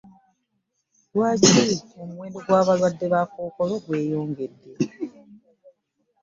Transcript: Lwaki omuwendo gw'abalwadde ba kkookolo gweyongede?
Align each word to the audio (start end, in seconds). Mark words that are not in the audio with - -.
Lwaki 1.13 1.63
omuwendo 2.01 2.39
gw'abalwadde 2.45 3.05
ba 3.13 3.21
kkookolo 3.25 3.73
gweyongede? 3.85 4.71